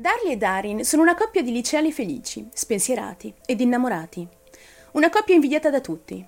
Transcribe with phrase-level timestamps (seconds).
[0.00, 4.24] Darly e Darin sono una coppia di liceali felici, spensierati ed innamorati.
[4.92, 6.24] Una coppia invidiata da tutti.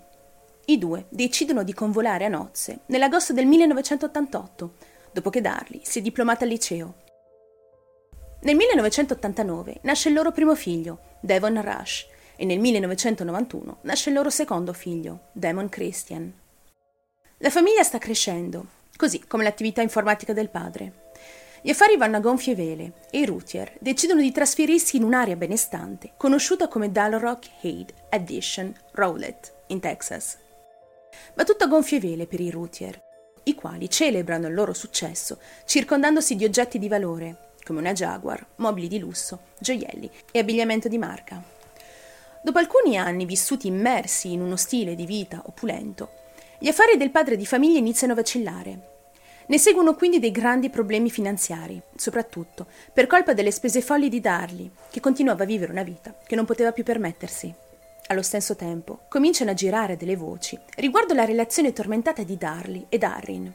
[0.64, 4.74] I due decidono di convolare a nozze nell'agosto del 1988,
[5.12, 6.94] dopo che Darly si è diplomata al liceo.
[8.40, 14.30] Nel 1989 nasce il loro primo figlio, Devon Rush, e nel 1991 nasce il loro
[14.30, 16.32] secondo figlio, Damon Christian.
[17.36, 18.66] La famiglia sta crescendo,
[18.96, 21.09] così come l'attività informatica del padre.
[21.62, 26.12] Gli affari vanno a gonfie vele e i Routier decidono di trasferirsi in un'area benestante
[26.16, 30.38] conosciuta come Dalrock Hade Addition Rowlett in Texas.
[31.34, 32.98] Va tutto a gonfie vele per i Routier,
[33.42, 38.88] i quali celebrano il loro successo circondandosi di oggetti di valore, come una Jaguar, mobili
[38.88, 41.42] di lusso, gioielli e abbigliamento di marca.
[42.42, 46.12] Dopo alcuni anni vissuti immersi in uno stile di vita opulento,
[46.58, 48.90] gli affari del padre di famiglia iniziano a vacillare
[49.50, 54.70] ne seguono quindi dei grandi problemi finanziari, soprattutto per colpa delle spese folli di Darly,
[54.88, 57.52] che continuava a vivere una vita che non poteva più permettersi.
[58.06, 62.96] Allo stesso tempo, cominciano a girare delle voci riguardo la relazione tormentata di Darly e
[62.96, 63.52] Darrin.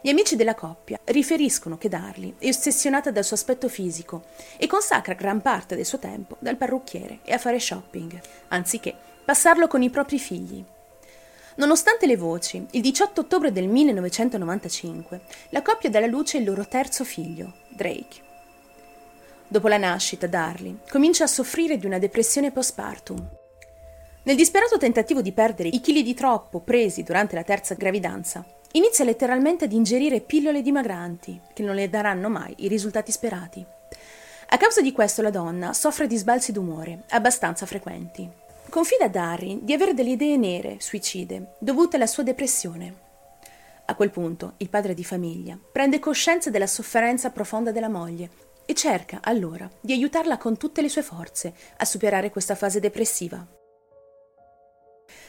[0.00, 5.14] Gli amici della coppia riferiscono che Darly è ossessionata dal suo aspetto fisico e consacra
[5.14, 8.16] gran parte del suo tempo dal parrucchiere e a fare shopping,
[8.48, 10.64] anziché passarlo con i propri figli.
[11.56, 16.66] Nonostante le voci, il 18 ottobre del 1995 la coppia dà alla luce il loro
[16.68, 18.24] terzo figlio, Drake.
[19.48, 23.28] Dopo la nascita, Darly comincia a soffrire di una depressione postpartum.
[24.24, 29.04] Nel disperato tentativo di perdere i chili di troppo presi durante la terza gravidanza, inizia
[29.04, 33.64] letteralmente ad ingerire pillole dimagranti che non le daranno mai i risultati sperati.
[34.48, 38.44] A causa di questo la donna soffre di sbalzi d'umore abbastanza frequenti.
[38.68, 43.04] Confida a Darry di avere delle idee nere, suicide, dovute alla sua depressione.
[43.86, 48.28] A quel punto il padre di famiglia prende coscienza della sofferenza profonda della moglie
[48.66, 53.46] e cerca allora di aiutarla con tutte le sue forze a superare questa fase depressiva.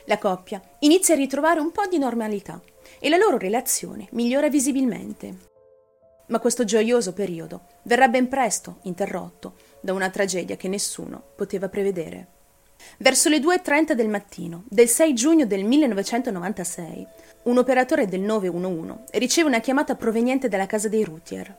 [0.06, 2.60] La coppia inizia a ritrovare un po' di normalità
[3.00, 5.38] e la loro relazione migliora visibilmente.
[6.28, 12.37] Ma questo gioioso periodo verrà ben presto interrotto da una tragedia che nessuno poteva prevedere.
[12.98, 17.08] Verso le 2.30 del mattino del 6 giugno del 1996,
[17.44, 21.56] un operatore del 911 riceve una chiamata proveniente dalla casa dei Routier.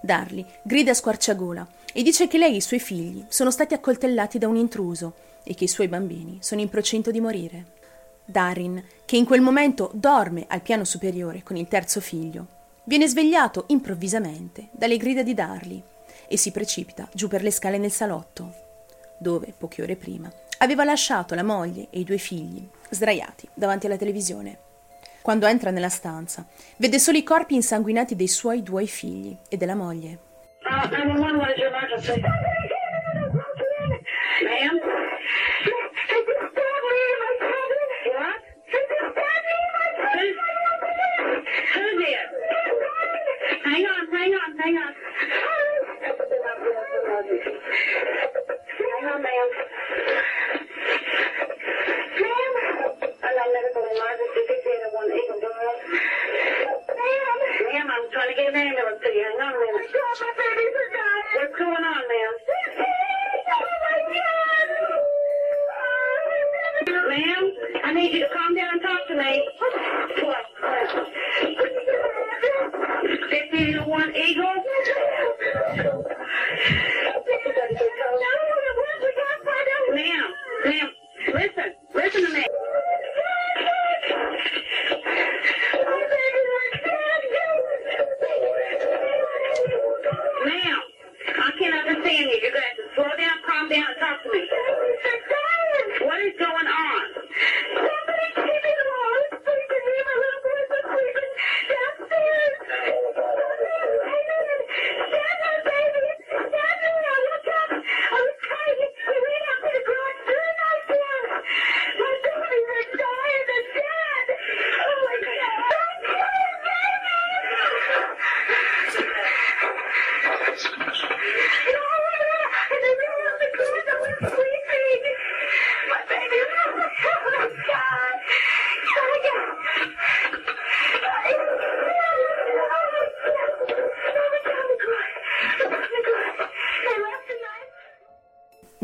[0.00, 4.38] Darly grida a squarciagola e dice che lei e i suoi figli sono stati accoltellati
[4.38, 7.74] da un intruso e che i suoi bambini sono in procinto di morire.
[8.24, 12.46] Darin, che in quel momento dorme al piano superiore con il terzo figlio,
[12.84, 15.82] viene svegliato improvvisamente dalle grida di Darly
[16.28, 18.52] e si precipita giù per le scale nel salotto,
[19.18, 23.96] dove, poche ore prima, aveva lasciato la moglie e i due figli sdraiati davanti alla
[23.96, 24.58] televisione.
[25.22, 26.46] Quando entra nella stanza,
[26.76, 30.18] vede solo i corpi insanguinati dei suoi due figli e della moglie.
[30.62, 30.88] Uh,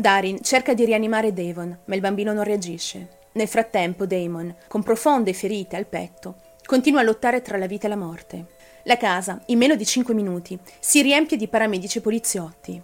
[0.03, 3.21] Darin cerca di rianimare Davon, ma il bambino non reagisce.
[3.35, 6.35] Nel frattempo Damon, con profonde ferite al petto,
[6.65, 8.47] continua a lottare tra la vita e la morte.
[8.83, 12.81] La casa, in meno di cinque minuti, si riempie di paramedici e poliziotti.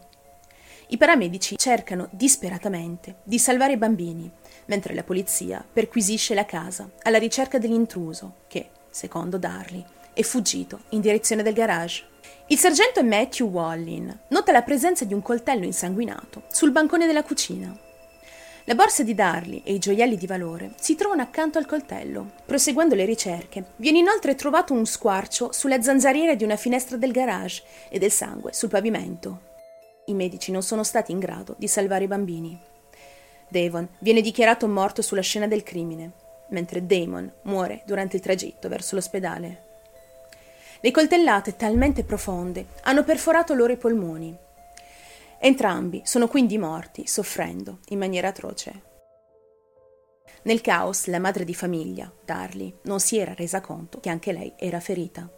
[0.88, 4.31] I paramedici cercano disperatamente di salvare i bambini,
[4.68, 9.83] mentre la polizia perquisisce la casa alla ricerca dell'intruso che, secondo Darley,
[10.19, 12.04] è fuggito in direzione del garage.
[12.48, 17.74] Il sergente Matthew Wallin nota la presenza di un coltello insanguinato sul bancone della cucina.
[18.66, 22.31] La borsa di Darley e i gioielli di valore si trovano accanto al coltello.
[22.45, 27.63] Proseguendo le ricerche, viene inoltre trovato un squarcio sulla zanzariera di una finestra del garage
[27.88, 29.44] e del sangue sul pavimento.
[30.07, 32.60] I medici non sono stati in grado di salvare i bambini.
[33.48, 36.12] Devon viene dichiarato morto sulla scena del crimine,
[36.50, 39.68] mentre Damon muore durante il tragitto verso l'ospedale.
[40.81, 44.34] Le coltellate talmente profonde hanno perforato loro i polmoni.
[45.40, 48.84] Entrambi sono quindi morti, soffrendo in maniera atroce.
[50.44, 54.54] Nel caos, la madre di famiglia, Darly, non si era resa conto che anche lei
[54.58, 55.30] era ferita.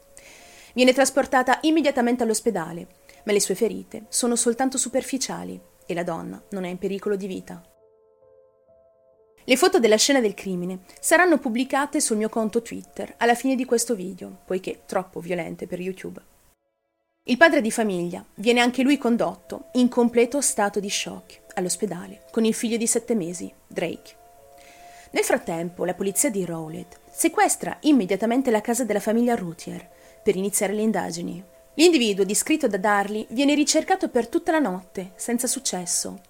[0.74, 2.88] Viene trasportata immediatamente all'ospedale,
[3.24, 7.26] ma le sue ferite sono soltanto superficiali e la donna non è in pericolo di
[7.26, 7.71] vita.
[9.44, 13.66] Le foto della scena del crimine saranno pubblicate sul mio conto Twitter alla fine di
[13.66, 16.22] questo video, poiché troppo violente per YouTube.
[17.24, 22.46] Il padre di famiglia viene anche lui condotto in completo stato di shock all'ospedale con
[22.46, 24.16] il figlio di sette mesi, Drake.
[25.12, 29.88] Nel frattempo, la polizia di Rowlett sequestra immediatamente la casa della famiglia Routier
[30.24, 31.44] per iniziare le indagini.
[31.76, 36.22] L'individuo descritto da Darley viene ricercato per tutta la notte, senza successo,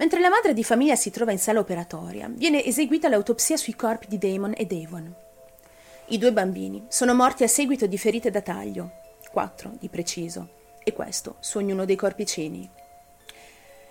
[0.00, 4.06] Mentre la madre di famiglia si trova in sala operatoria, viene eseguita l'autopsia sui corpi
[4.08, 5.14] di Damon e Davon.
[6.06, 8.92] I due bambini sono morti a seguito di ferite da taglio,
[9.30, 10.48] quattro di preciso,
[10.82, 12.66] e questo su ognuno dei corpicini.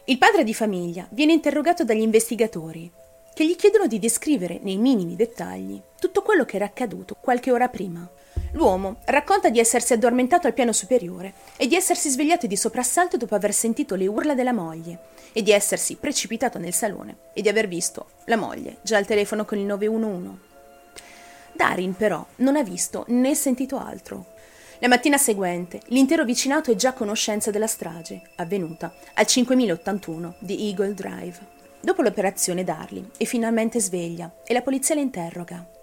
[0.06, 2.92] Il padre di famiglia viene interrogato dagli investigatori,
[3.32, 7.68] che gli chiedono di descrivere nei minimi dettagli tutto quello che era accaduto qualche ora
[7.68, 8.10] prima.
[8.54, 13.36] L'uomo racconta di essersi addormentato al piano superiore e di essersi svegliato di soprassalto dopo
[13.36, 15.00] aver sentito le urla della moglie
[15.32, 19.46] e di essersi precipitato nel salone e di aver visto la moglie già al telefono
[19.46, 20.48] con il 911.
[21.54, 24.38] Darin però non ha visto né sentito altro.
[24.80, 30.70] La mattina seguente l'intero vicinato è già a conoscenza della strage, avvenuta al 5081 di
[30.70, 31.58] Eagle Drive.
[31.82, 35.79] Dopo l'operazione Darly è finalmente sveglia e la polizia la interroga.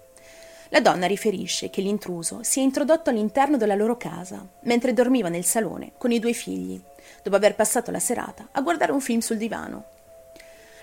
[0.69, 5.45] La donna riferisce che l'intruso si è introdotto all'interno della loro casa mentre dormiva nel
[5.45, 6.79] salone con i due figli,
[7.23, 9.85] dopo aver passato la serata a guardare un film sul divano.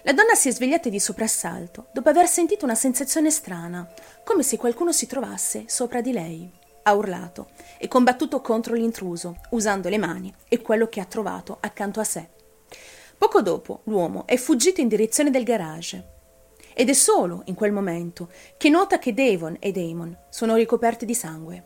[0.02, 3.86] La donna si è svegliata di soprassalto dopo aver sentito una sensazione strana,
[4.22, 6.50] come se qualcuno si trovasse sopra di lei.
[6.86, 7.48] Ha urlato
[7.78, 12.28] e combattuto contro l'intruso, usando le mani e quello che ha trovato accanto a sé.
[13.16, 16.12] Poco dopo l'uomo è fuggito in direzione del garage
[16.74, 21.14] ed è solo in quel momento che nota che Devon e Damon sono ricoperti di
[21.14, 21.64] sangue.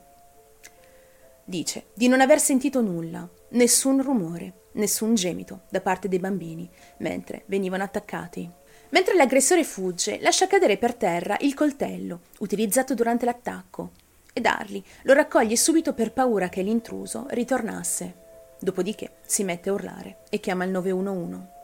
[1.44, 6.68] Dice di non aver sentito nulla, nessun rumore, nessun gemito da parte dei bambini
[6.98, 8.48] mentre venivano attaccati.
[8.90, 13.92] Mentre l'aggressore fugge, lascia cadere per terra il coltello utilizzato durante l'attacco
[14.32, 18.26] e Darly lo raccoglie subito per paura che l'intruso ritornasse.
[18.60, 21.56] Dopodiché si mette a urlare e chiama il 911.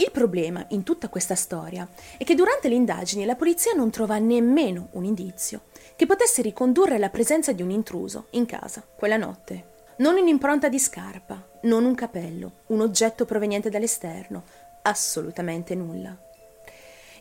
[0.00, 1.86] Il problema in tutta questa storia
[2.16, 5.64] è che durante le indagini la polizia non trova nemmeno un indizio
[5.94, 9.92] che potesse ricondurre alla presenza di un intruso in casa quella notte.
[9.98, 14.44] Non un'impronta di scarpa, non un capello, un oggetto proveniente dall'esterno,
[14.80, 16.16] assolutamente nulla.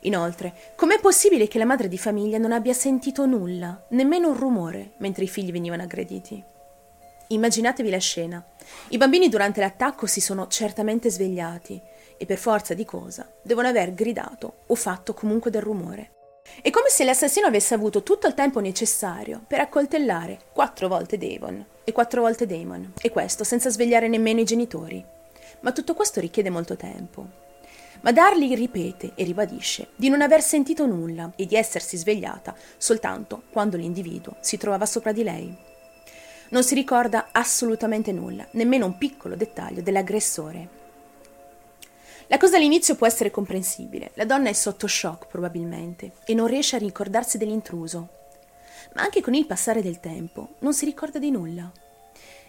[0.03, 4.93] Inoltre, com'è possibile che la madre di famiglia non abbia sentito nulla, nemmeno un rumore,
[4.99, 6.41] mentre i figli venivano aggrediti?
[7.27, 8.41] Immaginatevi la scena.
[8.87, 13.93] I bambini durante l'attacco si sono certamente svegliati e per forza di cosa devono aver
[13.93, 16.11] gridato o fatto comunque del rumore.
[16.61, 21.65] È come se l'assassino avesse avuto tutto il tempo necessario per accoltellare quattro volte Devon
[21.85, 25.03] e quattro volte Damon, e questo senza svegliare nemmeno i genitori.
[25.61, 27.47] Ma tutto questo richiede molto tempo.
[28.01, 33.43] Ma Darly ripete e ribadisce di non aver sentito nulla e di essersi svegliata soltanto
[33.51, 35.55] quando l'individuo si trovava sopra di lei.
[36.49, 40.78] Non si ricorda assolutamente nulla, nemmeno un piccolo dettaglio dell'aggressore
[42.29, 44.11] la cosa all'inizio può essere comprensibile.
[44.13, 48.09] La donna è sotto shock probabilmente e non riesce a ricordarsi dell'intruso.
[48.93, 51.71] Ma anche con il passare del tempo non si ricorda di nulla.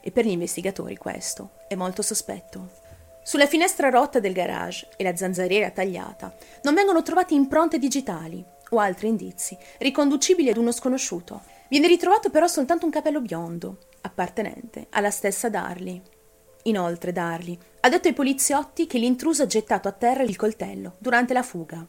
[0.03, 2.73] E per gli investigatori questo è molto sospetto.
[3.23, 8.79] Sulla finestra rotta del garage e la zanzariera tagliata non vengono trovate impronte digitali o
[8.79, 11.41] altri indizi riconducibili ad uno sconosciuto.
[11.71, 16.03] Viene ritrovato però soltanto un capello biondo, appartenente alla stessa Darly.
[16.65, 21.33] Inoltre Darly ha detto ai poliziotti che l'intruso ha gettato a terra il coltello durante
[21.33, 21.87] la fuga.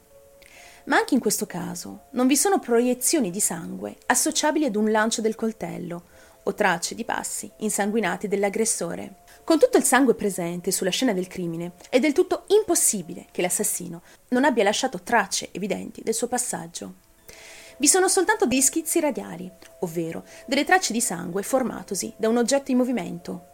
[0.86, 5.22] Ma anche in questo caso non vi sono proiezioni di sangue associabili ad un lancio
[5.22, 6.04] del coltello
[6.44, 9.18] o tracce di passi insanguinati dell'aggressore.
[9.44, 14.02] Con tutto il sangue presente sulla scena del crimine, è del tutto impossibile che l'assassino
[14.30, 16.94] non abbia lasciato tracce evidenti del suo passaggio.
[17.78, 22.72] Vi sono soltanto degli schizzi radiali, ovvero delle tracce di sangue formatosi da un oggetto
[22.72, 23.51] in movimento.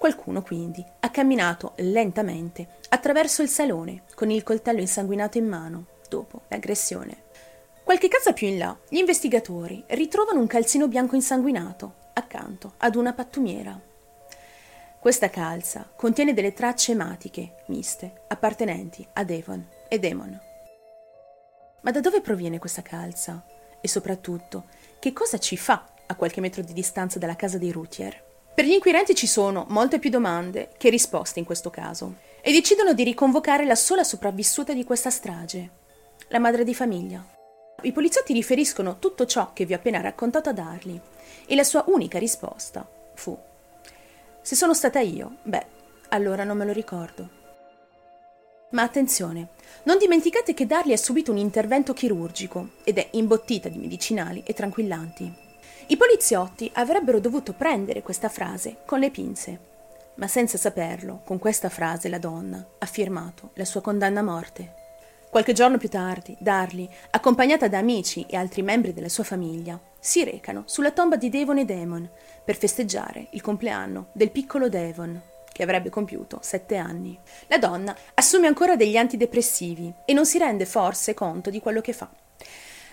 [0.00, 6.40] Qualcuno quindi ha camminato lentamente attraverso il salone con il coltello insanguinato in mano dopo
[6.48, 7.24] l'aggressione.
[7.84, 13.12] Qualche casa più in là, gli investigatori ritrovano un calzino bianco insanguinato accanto ad una
[13.12, 13.78] pattumiera.
[14.98, 20.40] Questa calza contiene delle tracce ematiche miste appartenenti a Devon e Demon.
[21.82, 23.44] Ma da dove proviene questa calza?
[23.82, 24.64] E soprattutto,
[24.98, 28.28] che cosa ci fa a qualche metro di distanza dalla casa dei Routier?
[28.60, 32.92] Per gli inquirenti ci sono molte più domande che risposte in questo caso e decidono
[32.92, 35.70] di riconvocare la sola sopravvissuta di questa strage,
[36.28, 37.24] la madre di famiglia.
[37.80, 41.00] I poliziotti riferiscono tutto ciò che vi ho appena raccontato a Darly
[41.46, 43.34] e la sua unica risposta fu
[44.42, 45.66] Se sono stata io, beh,
[46.10, 47.30] allora non me lo ricordo.
[48.72, 49.52] Ma attenzione,
[49.84, 54.52] non dimenticate che Darly ha subito un intervento chirurgico ed è imbottita di medicinali e
[54.52, 55.48] tranquillanti.
[55.90, 59.58] I poliziotti avrebbero dovuto prendere questa frase con le pinze,
[60.14, 64.74] ma senza saperlo, con questa frase la donna ha firmato la sua condanna a morte.
[65.28, 70.22] Qualche giorno più tardi, Darly, accompagnata da amici e altri membri della sua famiglia, si
[70.22, 72.08] recano sulla tomba di Devon e Damon
[72.44, 75.20] per festeggiare il compleanno del piccolo Devon,
[75.52, 77.18] che avrebbe compiuto sette anni.
[77.48, 81.92] La donna assume ancora degli antidepressivi e non si rende forse conto di quello che
[81.92, 82.08] fa.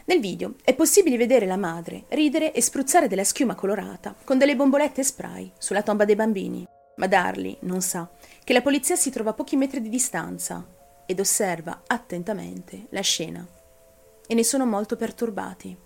[0.07, 4.55] Nel video è possibile vedere la madre ridere e spruzzare della schiuma colorata con delle
[4.55, 6.65] bombolette spray sulla tomba dei bambini.
[6.95, 8.09] Ma Darly non sa
[8.41, 10.65] che la polizia si trova a pochi metri di distanza
[11.05, 13.45] ed osserva attentamente la scena.
[14.25, 15.77] E ne sono molto perturbati.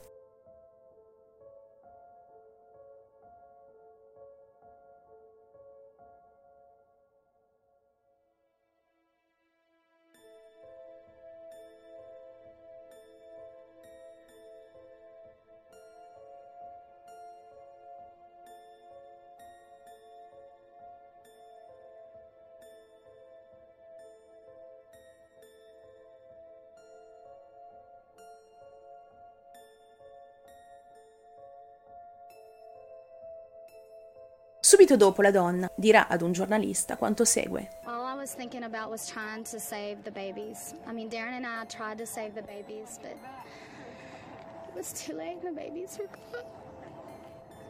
[34.71, 37.67] Subito dopo la donna dirà ad un giornalista quanto segue.
[37.83, 40.75] All I was thinking about was trying to save the babies.
[40.87, 45.39] I mean, Darren and I tried to save the babies, but it was too late.
[45.43, 46.45] And the babies were gone.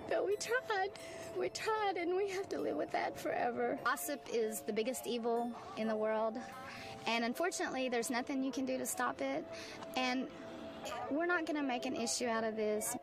[0.09, 0.91] But we tried.
[1.35, 3.79] We tried, and we have to live with that forever.
[3.83, 6.37] Gossip is the biggest evil in the world.
[7.07, 9.43] And unfortunately, there's nothing you can do to stop it.
[9.97, 10.27] And
[11.09, 12.95] we're not going to make an issue out of this.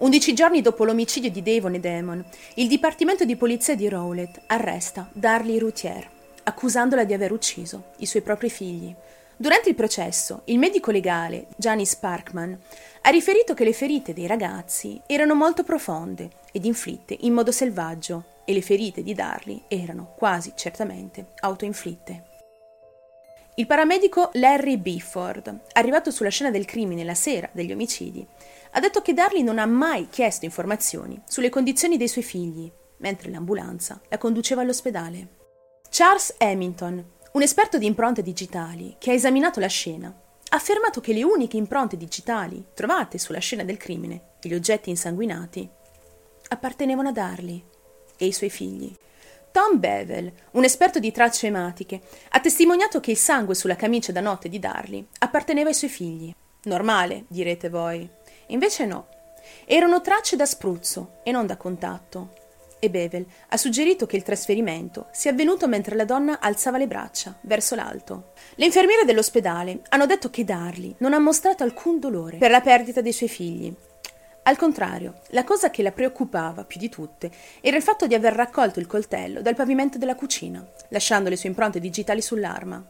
[0.00, 5.06] Undici giorni dopo l'omicidio di Devon e Damon, il Dipartimento di Polizia di Rowlett arresta
[5.12, 6.08] Darlie Routier,
[6.44, 8.94] accusandola di aver ucciso i suoi propri figli.
[9.36, 12.58] Durante il processo, il medico legale, Janice Parkman,
[13.02, 18.24] ha riferito che le ferite dei ragazzi erano molto profonde ed inflitte in modo selvaggio
[18.46, 22.24] e le ferite di Darlie erano quasi certamente autoinflitte.
[23.56, 28.26] Il paramedico Larry Bifford, arrivato sulla scena del crimine la sera degli omicidi,
[28.72, 33.30] ha detto che Darly non ha mai chiesto informazioni sulle condizioni dei suoi figli, mentre
[33.30, 35.38] l'ambulanza la conduceva all'ospedale.
[35.90, 41.12] Charles Hamilton, un esperto di impronte digitali che ha esaminato la scena, ha affermato che
[41.12, 45.68] le uniche impronte digitali trovate sulla scena del crimine gli oggetti insanguinati
[46.48, 47.64] appartenevano a Darly
[48.16, 48.94] e ai suoi figli.
[49.52, 52.00] Tom Bevel, un esperto di tracce ematiche,
[52.30, 56.32] ha testimoniato che il sangue sulla camicia da notte di Darly apparteneva ai suoi figli.
[56.64, 58.08] Normale, direte voi.
[58.50, 59.06] Invece no.
[59.64, 62.38] Erano tracce da spruzzo e non da contatto.
[62.78, 67.36] E Bevel ha suggerito che il trasferimento sia avvenuto mentre la donna alzava le braccia
[67.42, 68.32] verso l'alto.
[68.54, 73.02] Le infermiere dell'ospedale hanno detto che Darly non ha mostrato alcun dolore per la perdita
[73.02, 73.74] dei suoi figli.
[74.44, 77.30] Al contrario, la cosa che la preoccupava più di tutte
[77.60, 81.50] era il fatto di aver raccolto il coltello dal pavimento della cucina, lasciando le sue
[81.50, 82.82] impronte digitali sull'arma.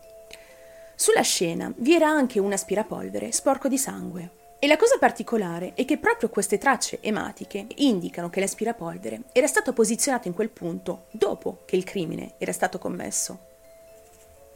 [0.94, 4.39] Sulla scena vi era anche un aspirapolvere sporco di sangue.
[4.62, 9.72] E la cosa particolare è che proprio queste tracce ematiche indicano che l'aspirapolvere era stato
[9.72, 13.38] posizionato in quel punto dopo che il crimine era stato commesso.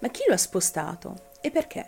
[0.01, 1.87] Ma chi lo ha spostato e perché?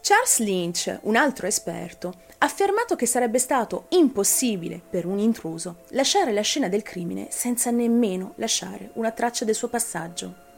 [0.00, 6.32] Charles Lynch, un altro esperto, ha affermato che sarebbe stato impossibile per un intruso lasciare
[6.32, 10.48] la scena del crimine senza nemmeno lasciare una traccia del suo passaggio.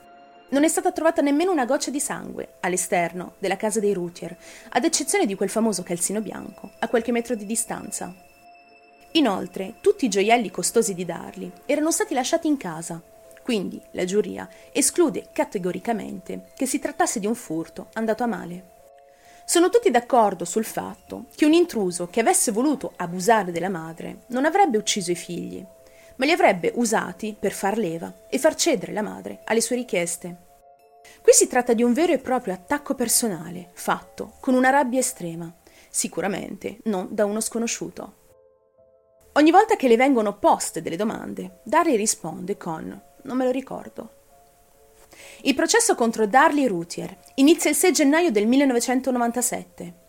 [0.53, 4.37] Non è stata trovata nemmeno una goccia di sangue all'esterno della casa dei Routier,
[4.71, 8.15] ad eccezione di quel famoso calzino bianco, a qualche metro di distanza.
[9.13, 13.01] Inoltre, tutti i gioielli costosi di Darli erano stati lasciati in casa,
[13.43, 18.71] quindi la giuria esclude categoricamente che si trattasse di un furto andato a male.
[19.45, 24.45] Sono tutti d'accordo sul fatto che un intruso che avesse voluto abusare della madre non
[24.45, 25.65] avrebbe ucciso i figli,
[26.17, 30.51] ma li avrebbe usati per far leva e far cedere la madre alle sue richieste.
[31.21, 35.53] Qui si tratta di un vero e proprio attacco personale, fatto con una rabbia estrema,
[35.89, 38.21] sicuramente non da uno sconosciuto.
[39.35, 44.21] Ogni volta che le vengono poste delle domande, Darry risponde con non me lo ricordo.
[45.43, 50.02] Il processo contro Darly Routier inizia il 6 gennaio del 1997.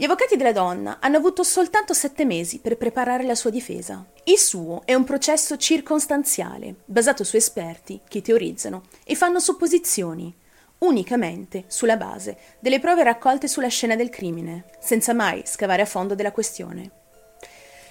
[0.00, 4.02] Gli avvocati della donna hanno avuto soltanto sette mesi per preparare la sua difesa.
[4.24, 10.34] Il suo è un processo circostanziale, basato su esperti che teorizzano e fanno supposizioni,
[10.78, 16.14] unicamente sulla base delle prove raccolte sulla scena del crimine, senza mai scavare a fondo
[16.14, 16.90] della questione.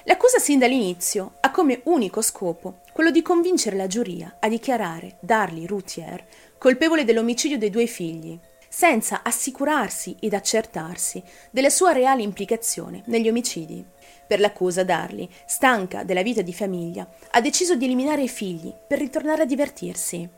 [0.05, 5.67] L'accusa sin dall'inizio ha come unico scopo quello di convincere la giuria a dichiarare Darly
[5.67, 6.25] Routier
[6.57, 8.35] colpevole dell'omicidio dei due figli,
[8.69, 13.83] senza assicurarsi ed accertarsi della sua reale implicazione negli omicidi.
[14.27, 18.99] Per l'accusa Darly, stanca della vita di famiglia, ha deciso di eliminare i figli per
[18.99, 20.29] ritornare a divertirsi.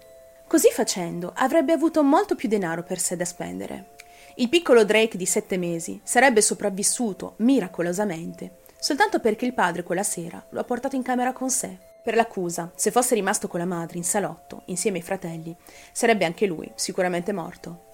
[0.48, 3.90] Così facendo avrebbe avuto molto più denaro per sé da spendere.
[4.36, 10.44] Il piccolo Drake di sette mesi sarebbe sopravvissuto miracolosamente soltanto perché il padre quella sera
[10.50, 11.78] lo ha portato in camera con sé.
[12.04, 15.56] Per l'accusa, se fosse rimasto con la madre in salotto, insieme ai fratelli,
[15.92, 17.91] sarebbe anche lui sicuramente morto.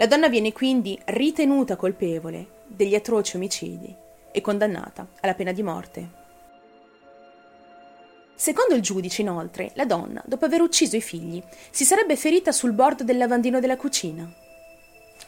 [0.00, 3.94] La donna viene quindi ritenuta colpevole degli atroci omicidi
[4.32, 6.10] e condannata alla pena di morte.
[8.34, 12.72] Secondo il giudice, inoltre, la donna, dopo aver ucciso i figli, si sarebbe ferita sul
[12.72, 14.26] bordo del lavandino della cucina.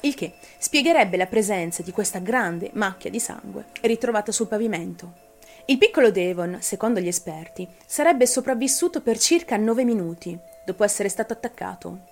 [0.01, 5.13] Il che spiegherebbe la presenza di questa grande macchia di sangue ritrovata sul pavimento.
[5.67, 11.35] Il piccolo Devon, secondo gli esperti, sarebbe sopravvissuto per circa nove minuti dopo essere stato
[11.35, 12.12] attaccato.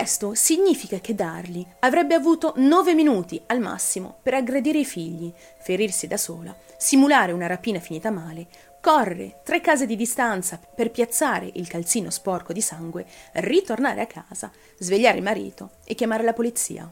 [0.00, 6.06] Questo significa che Darly avrebbe avuto nove minuti al massimo per aggredire i figli, ferirsi
[6.06, 8.46] da sola, simulare una rapina finita male,
[8.80, 14.50] correre tre case di distanza per piazzare il calzino sporco di sangue, ritornare a casa,
[14.78, 16.90] svegliare il marito e chiamare la polizia.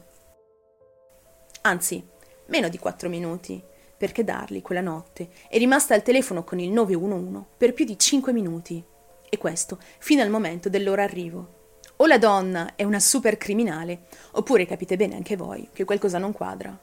[1.61, 2.07] Anzi,
[2.45, 3.59] meno di quattro minuti,
[3.97, 8.33] perché Darly quella notte è rimasta al telefono con il 911 per più di cinque
[8.33, 8.85] minuti.
[9.27, 11.57] E questo fino al momento del loro arrivo.
[12.01, 16.31] O la donna è una super criminale, oppure capite bene anche voi che qualcosa non
[16.31, 16.73] quadra.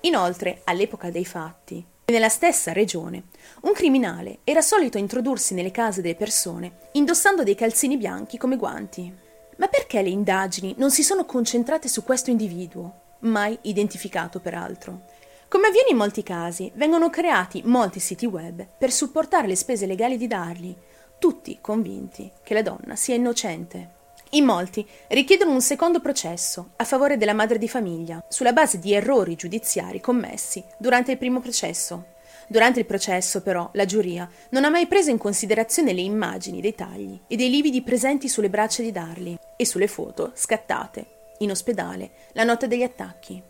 [0.00, 3.26] Inoltre, all'epoca dei fatti, nella stessa regione,
[3.60, 9.14] un criminale era solito introdursi nelle case delle persone indossando dei calzini bianchi come guanti.
[9.58, 15.02] Ma perché le indagini non si sono concentrate su questo individuo, mai identificato peraltro?
[15.46, 20.16] Come avviene in molti casi, vengono creati molti siti web per supportare le spese legali
[20.16, 20.76] di Darly,
[21.22, 23.90] tutti convinti che la donna sia innocente.
[24.30, 28.92] In molti richiedono un secondo processo a favore della madre di famiglia, sulla base di
[28.92, 32.06] errori giudiziari commessi durante il primo processo.
[32.48, 36.74] Durante il processo, però, la giuria non ha mai preso in considerazione le immagini dei
[36.74, 41.06] tagli e dei lividi presenti sulle braccia di Darly e sulle foto scattate
[41.38, 43.40] in ospedale la notte degli attacchi.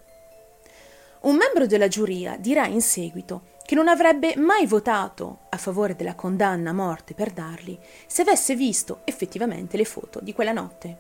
[1.23, 6.15] Un membro della giuria dirà in seguito che non avrebbe mai votato a favore della
[6.15, 10.99] condanna a morte per Darly se avesse visto effettivamente le foto di quella notte.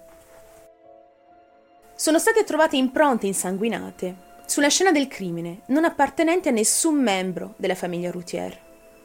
[1.94, 7.74] Sono state trovate impronte insanguinate sulla scena del crimine non appartenenti a nessun membro della
[7.74, 8.58] famiglia Routier,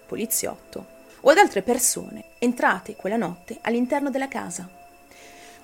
[0.06, 0.86] poliziotto
[1.20, 4.66] o ad altre persone entrate quella notte all'interno della casa.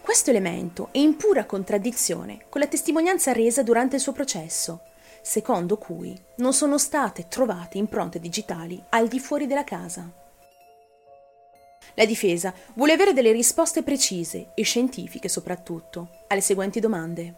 [0.01, 4.81] Questo elemento è in pura contraddizione con la testimonianza resa durante il suo processo,
[5.23, 10.07] secondo cui non sono state trovate impronte digitali al di fuori della casa.
[11.95, 17.35] La difesa vuole avere delle risposte precise e scientifiche soprattutto alle seguenti domande.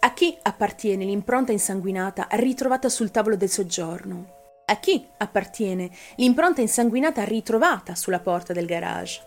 [0.00, 4.38] A chi appartiene l'impronta insanguinata ritrovata sul tavolo del soggiorno?
[4.66, 9.20] A chi appartiene l'impronta insanguinata ritrovata sulla porta del garage?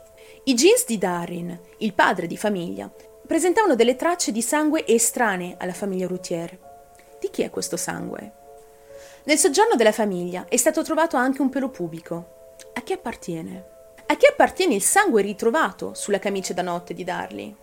[0.46, 2.92] I jeans di Darin, il padre di famiglia,
[3.26, 6.73] presentavano delle tracce di sangue estranee alla famiglia Routier.
[7.24, 8.32] Di chi è questo sangue?
[9.24, 12.56] Nel soggiorno della famiglia è stato trovato anche un pelo pubico.
[12.74, 13.64] A chi appartiene?
[14.08, 17.56] A chi appartiene il sangue ritrovato sulla camicia da notte di Darly?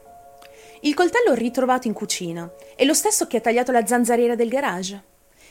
[0.80, 5.02] Il coltello ritrovato in cucina è lo stesso che ha tagliato la zanzariera del garage.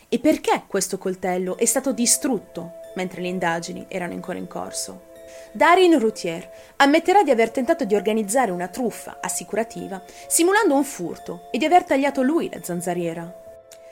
[0.09, 5.09] E perché questo coltello è stato distrutto mentre le indagini erano ancora in corso?
[5.51, 11.59] Darin Routier ammetterà di aver tentato di organizzare una truffa assicurativa simulando un furto e
[11.59, 13.38] di aver tagliato lui la zanzariera.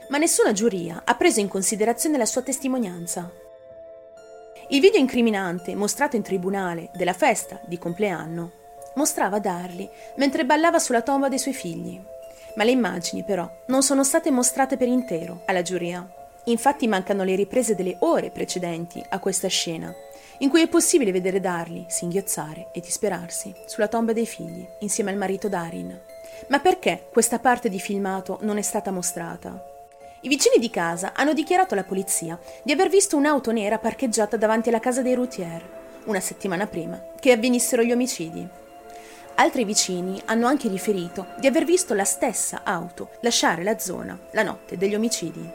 [0.09, 3.29] Ma nessuna giuria ha preso in considerazione la sua testimonianza.
[4.69, 8.51] Il video incriminante mostrato in tribunale della festa di compleanno
[8.95, 12.01] mostrava Darly mentre ballava sulla tomba dei suoi figli.
[12.55, 16.05] Ma le immagini, però, non sono state mostrate per intero alla giuria.
[16.45, 19.93] Infatti mancano le riprese delle ore precedenti a questa scena,
[20.39, 25.17] in cui è possibile vedere Darly singhiozzare e disperarsi sulla tomba dei figli insieme al
[25.17, 25.99] marito Darin.
[26.47, 29.66] Ma perché questa parte di filmato non è stata mostrata?
[30.21, 34.69] I vicini di casa hanno dichiarato alla polizia di aver visto un'auto nera parcheggiata davanti
[34.69, 35.77] alla casa dei Routier
[36.07, 38.45] una settimana prima che avvenissero gli omicidi.
[39.35, 44.43] Altri vicini hanno anche riferito di aver visto la stessa auto lasciare la zona la
[44.43, 45.47] notte degli omicidi.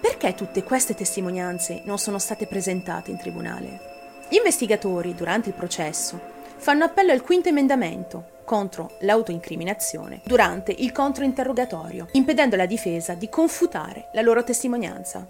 [0.00, 3.92] Perché tutte queste testimonianze non sono state presentate in tribunale?
[4.28, 6.20] Gli investigatori, durante il processo,
[6.56, 14.08] fanno appello al quinto emendamento contro l'autoincriminazione durante il controinterrogatorio, impedendo alla difesa di confutare
[14.12, 15.26] la loro testimonianza.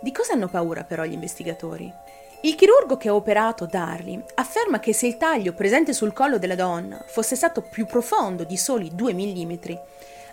[0.00, 1.92] Di cosa hanno paura però gli investigatori?
[2.42, 6.54] Il chirurgo che ha operato Darly afferma che se il taglio presente sul collo della
[6.54, 9.52] donna fosse stato più profondo di soli 2 mm,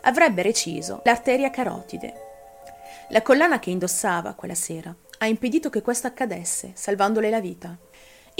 [0.02, 2.14] avrebbe reciso l'arteria carotide,
[3.10, 7.78] la collana che indossava quella sera ha impedito che questo accadesse, salvandole la vita.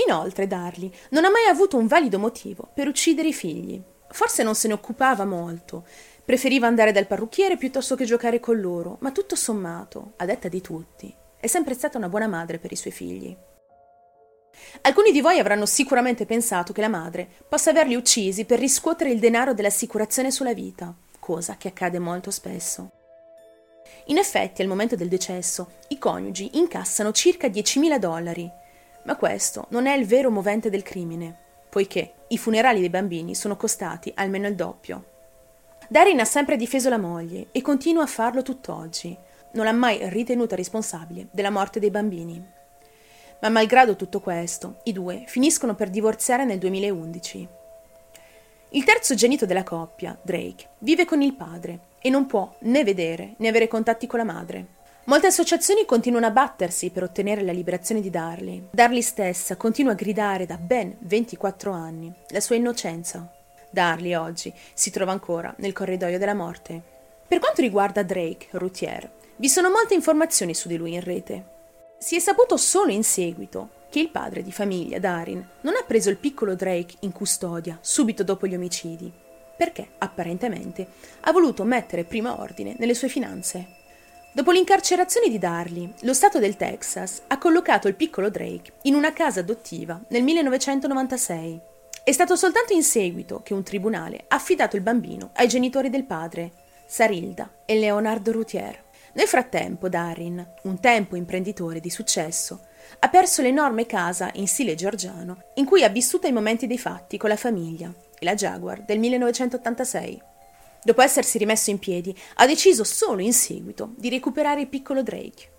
[0.06, 3.82] Inoltre Darly non ha mai avuto un valido motivo per uccidere i figli.
[4.10, 5.86] Forse non se ne occupava molto,
[6.24, 10.62] preferiva andare dal parrucchiere piuttosto che giocare con loro, ma tutto sommato, a detta di
[10.62, 13.36] tutti, è sempre stata una buona madre per i suoi figli.
[14.82, 19.20] Alcuni di voi avranno sicuramente pensato che la madre possa averli uccisi per riscuotere il
[19.20, 22.92] denaro dell'assicurazione sulla vita, cosa che accade molto spesso.
[24.06, 28.50] In effetti, al momento del decesso, i coniugi incassano circa 10.000 dollari,
[29.08, 31.34] ma questo non è il vero movente del crimine,
[31.70, 35.06] poiché i funerali dei bambini sono costati almeno il doppio.
[35.88, 39.18] Darin ha sempre difeso la moglie e continua a farlo tutt'oggi.
[39.54, 42.46] Non l'ha mai ritenuta responsabile della morte dei bambini.
[43.40, 47.48] Ma malgrado tutto questo, i due finiscono per divorziare nel 2011.
[48.72, 53.36] Il terzo genito della coppia, Drake, vive con il padre e non può né vedere
[53.38, 54.76] né avere contatti con la madre.
[55.08, 58.68] Molte associazioni continuano a battersi per ottenere la liberazione di Darly.
[58.72, 63.32] Darly stessa continua a gridare da ben 24 anni la sua innocenza.
[63.70, 66.82] Darly oggi si trova ancora nel corridoio della morte.
[67.26, 71.46] Per quanto riguarda Drake Routier, vi sono molte informazioni su di lui in rete.
[71.98, 76.10] Si è saputo solo in seguito che il padre di famiglia, Darin, non ha preso
[76.10, 79.10] il piccolo Drake in custodia subito dopo gli omicidi,
[79.56, 80.86] perché, apparentemente,
[81.22, 83.77] ha voluto mettere prima ordine nelle sue finanze.
[84.38, 89.12] Dopo l'incarcerazione di Darley, lo Stato del Texas ha collocato il piccolo Drake in una
[89.12, 91.60] casa adottiva nel 1996.
[92.04, 96.06] È stato soltanto in seguito che un tribunale ha affidato il bambino ai genitori del
[96.06, 96.52] padre,
[96.86, 98.84] Sarilda e Leonardo Routier.
[99.14, 102.68] Nel frattempo, Darin, un tempo imprenditore di successo,
[103.00, 107.18] ha perso l'enorme casa in stile georgiano in cui ha vissuto i momenti dei fatti
[107.18, 110.22] con la famiglia e la Jaguar del 1986.
[110.84, 115.56] Dopo essersi rimesso in piedi, ha deciso solo in seguito di recuperare il piccolo Drake.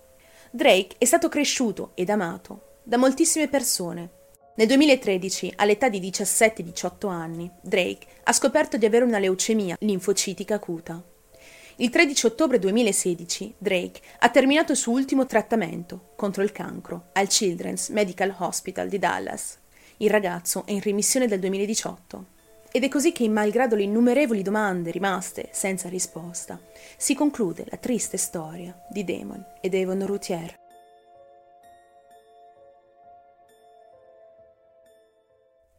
[0.51, 4.17] Drake è stato cresciuto ed amato da moltissime persone.
[4.55, 11.01] Nel 2013, all'età di 17-18 anni, Drake ha scoperto di avere una leucemia linfocitica acuta.
[11.77, 17.27] Il 13 ottobre 2016 Drake ha terminato il suo ultimo trattamento contro il cancro al
[17.27, 19.59] Children's Medical Hospital di Dallas.
[19.97, 22.25] Il ragazzo è in remissione dal 2018.
[22.71, 26.59] Ed è così che, malgrado le innumerevoli domande rimaste senza risposta,
[26.97, 30.55] si conclude la triste storia di Damon e Devon Routier.